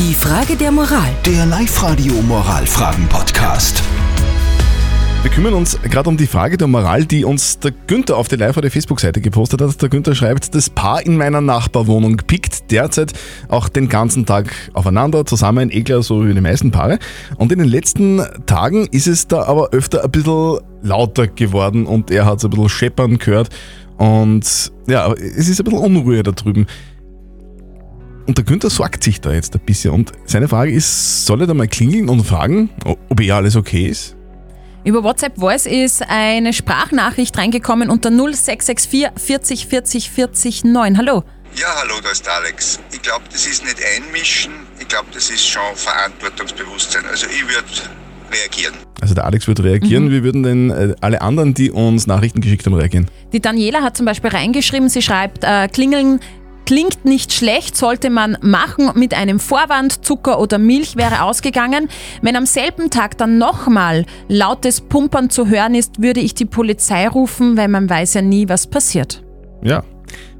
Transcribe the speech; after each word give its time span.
Die 0.00 0.14
Frage 0.14 0.56
der 0.56 0.72
Moral. 0.72 1.10
Der 1.26 1.44
Live-Radio 1.44 2.14
Moralfragen-Podcast. 2.22 3.82
Wir 5.20 5.30
kümmern 5.30 5.52
uns 5.52 5.78
gerade 5.82 6.08
um 6.08 6.16
die 6.16 6.26
Frage 6.26 6.56
der 6.56 6.68
Moral, 6.68 7.04
die 7.04 7.22
uns 7.22 7.58
der 7.58 7.72
Günther 7.86 8.16
auf 8.16 8.26
die 8.26 8.36
live 8.36 8.58
der 8.58 8.70
Facebook-Seite 8.70 9.20
gepostet 9.20 9.60
hat. 9.60 9.82
Der 9.82 9.90
Günther 9.90 10.14
schreibt, 10.14 10.54
das 10.54 10.70
Paar 10.70 11.04
in 11.04 11.18
meiner 11.18 11.42
Nachbarwohnung 11.42 12.16
pickt 12.16 12.70
derzeit 12.70 13.12
auch 13.48 13.68
den 13.68 13.90
ganzen 13.90 14.24
Tag 14.24 14.50
aufeinander, 14.72 15.26
zusammen, 15.26 15.70
eh 15.70 15.82
klar, 15.82 16.02
so 16.02 16.26
wie 16.26 16.32
die 16.32 16.40
meisten 16.40 16.70
Paare. 16.70 16.98
Und 17.36 17.52
in 17.52 17.58
den 17.58 17.68
letzten 17.68 18.22
Tagen 18.46 18.86
ist 18.86 19.06
es 19.06 19.28
da 19.28 19.42
aber 19.42 19.68
öfter 19.72 20.02
ein 20.02 20.10
bisschen 20.10 20.60
lauter 20.80 21.26
geworden 21.26 21.84
und 21.84 22.10
er 22.10 22.24
hat 22.24 22.38
es 22.38 22.44
ein 22.44 22.50
bisschen 22.50 22.70
scheppern 22.70 23.18
gehört. 23.18 23.50
Und 23.98 24.72
ja, 24.86 25.12
es 25.12 25.46
ist 25.50 25.60
ein 25.60 25.64
bisschen 25.64 25.78
Unruhe 25.78 26.22
da 26.22 26.32
drüben. 26.32 26.66
Und 28.30 28.38
der 28.38 28.44
Günther 28.44 28.70
sorgt 28.70 29.02
sich 29.02 29.20
da 29.20 29.32
jetzt 29.32 29.56
ein 29.56 29.60
bisschen. 29.66 29.90
Und 29.90 30.12
seine 30.24 30.46
Frage 30.46 30.70
ist, 30.70 31.26
soll 31.26 31.40
er 31.40 31.48
da 31.48 31.54
mal 31.54 31.66
klingeln 31.66 32.08
und 32.08 32.22
fragen, 32.22 32.70
ob 32.84 33.20
eh 33.20 33.32
alles 33.32 33.56
okay 33.56 33.88
ist? 33.88 34.14
Über 34.84 35.02
WhatsApp 35.02 35.36
Voice 35.36 35.66
ist 35.66 36.00
eine 36.08 36.52
Sprachnachricht 36.52 37.36
reingekommen 37.36 37.90
unter 37.90 38.10
0664 38.10 39.08
40 39.16 39.66
40 39.66 40.10
40 40.12 40.62
9. 40.62 40.96
Hallo. 40.96 41.24
Ja, 41.56 41.66
hallo, 41.80 41.94
da 42.00 42.10
ist 42.12 42.24
der 42.24 42.34
Alex. 42.34 42.78
Ich 42.92 43.02
glaube, 43.02 43.24
das 43.32 43.48
ist 43.48 43.64
nicht 43.64 43.78
Einmischen, 43.96 44.52
ich 44.78 44.86
glaube, 44.86 45.08
das 45.12 45.28
ist 45.28 45.48
schon 45.48 45.62
Verantwortungsbewusstsein. 45.74 47.06
Also 47.06 47.26
ich 47.26 47.42
würde 47.42 47.66
reagieren. 48.30 48.74
Also 49.00 49.14
der 49.14 49.24
Alex 49.24 49.48
würde 49.48 49.64
reagieren, 49.64 50.12
wie 50.12 50.22
würden 50.22 50.44
denn 50.44 50.70
äh, 50.70 50.94
alle 51.00 51.20
anderen, 51.20 51.54
die 51.54 51.72
uns 51.72 52.06
Nachrichten 52.06 52.40
geschickt 52.40 52.64
haben, 52.64 52.74
reagieren? 52.74 53.10
Die 53.32 53.40
Daniela 53.40 53.82
hat 53.82 53.96
zum 53.96 54.06
Beispiel 54.06 54.30
reingeschrieben, 54.30 54.88
sie 54.88 55.02
schreibt, 55.02 55.42
äh, 55.42 55.66
klingeln 55.68 56.20
klingt 56.70 57.04
nicht 57.04 57.32
schlecht, 57.32 57.76
sollte 57.76 58.10
man 58.10 58.38
machen 58.42 58.92
mit 58.94 59.12
einem 59.12 59.40
Vorwand, 59.40 60.04
Zucker 60.04 60.38
oder 60.38 60.56
Milch 60.56 60.94
wäre 60.94 61.22
ausgegangen. 61.22 61.88
Wenn 62.22 62.36
am 62.36 62.46
selben 62.46 62.90
Tag 62.90 63.18
dann 63.18 63.38
nochmal 63.38 64.06
lautes 64.28 64.80
Pumpern 64.80 65.30
zu 65.30 65.48
hören 65.48 65.74
ist, 65.74 66.00
würde 66.00 66.20
ich 66.20 66.32
die 66.32 66.44
Polizei 66.44 67.08
rufen, 67.08 67.56
weil 67.56 67.66
man 67.66 67.90
weiß 67.90 68.14
ja 68.14 68.22
nie, 68.22 68.48
was 68.48 68.68
passiert. 68.68 69.20
Ja. 69.64 69.82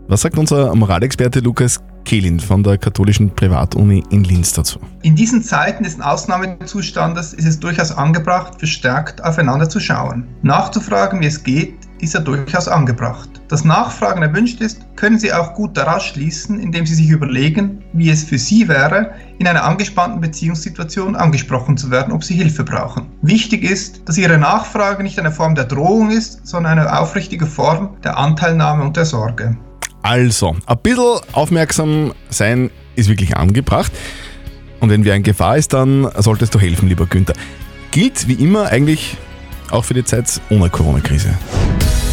Was 0.06 0.20
sagt 0.20 0.38
unser 0.38 0.72
Moralexperte 0.72 1.40
Lukas 1.40 1.80
Kehlin 2.04 2.38
von 2.38 2.62
der 2.62 2.78
katholischen 2.78 3.34
Privatuni 3.34 4.04
in 4.10 4.22
Linz 4.22 4.52
dazu? 4.52 4.78
In 5.02 5.16
diesen 5.16 5.42
Zeiten 5.42 5.82
des 5.82 6.00
Ausnahmezustandes 6.00 7.34
ist 7.34 7.46
es 7.46 7.58
durchaus 7.58 7.90
angebracht, 7.90 8.54
verstärkt 8.56 9.24
aufeinander 9.24 9.68
zu 9.68 9.80
schauen. 9.80 10.28
Nachzufragen, 10.42 11.20
wie 11.22 11.26
es 11.26 11.42
geht, 11.42 11.74
ist 12.02 12.14
ja 12.14 12.20
durchaus 12.20 12.68
angebracht. 12.68 13.28
Das 13.48 13.64
Nachfragen 13.64 14.22
erwünscht 14.22 14.60
ist, 14.60 14.80
können 14.96 15.18
Sie 15.18 15.32
auch 15.32 15.54
gut 15.54 15.76
daraus 15.76 16.04
schließen, 16.04 16.60
indem 16.60 16.86
Sie 16.86 16.94
sich 16.94 17.08
überlegen, 17.08 17.82
wie 17.92 18.10
es 18.10 18.24
für 18.24 18.38
Sie 18.38 18.68
wäre, 18.68 19.12
in 19.38 19.46
einer 19.46 19.64
angespannten 19.64 20.20
Beziehungssituation 20.20 21.16
angesprochen 21.16 21.76
zu 21.76 21.90
werden, 21.90 22.12
ob 22.12 22.24
Sie 22.24 22.34
Hilfe 22.34 22.64
brauchen. 22.64 23.06
Wichtig 23.22 23.64
ist, 23.64 24.08
dass 24.08 24.18
Ihre 24.18 24.38
Nachfrage 24.38 25.02
nicht 25.02 25.18
eine 25.18 25.32
Form 25.32 25.54
der 25.54 25.64
Drohung 25.64 26.10
ist, 26.10 26.46
sondern 26.46 26.78
eine 26.78 26.98
aufrichtige 26.98 27.46
Form 27.46 27.96
der 28.04 28.16
Anteilnahme 28.16 28.84
und 28.84 28.96
der 28.96 29.04
Sorge. 29.04 29.56
Also, 30.02 30.56
ein 30.66 30.78
bisschen 30.82 31.20
aufmerksam 31.32 32.12
sein 32.30 32.70
ist 32.96 33.08
wirklich 33.08 33.36
angebracht. 33.36 33.92
Und 34.80 34.88
wenn 34.90 35.04
wer 35.04 35.14
in 35.14 35.22
Gefahr 35.22 35.56
ist, 35.58 35.72
dann 35.72 36.10
solltest 36.16 36.54
du 36.54 36.58
helfen, 36.58 36.88
lieber 36.88 37.06
Günther. 37.06 37.34
Gilt 37.90 38.28
wie 38.28 38.34
immer 38.34 38.66
eigentlich 38.68 39.16
auch 39.70 39.84
für 39.84 39.94
die 39.94 40.04
Zeit 40.04 40.40
ohne 40.50 40.70
Corona-Krise. 40.70 41.34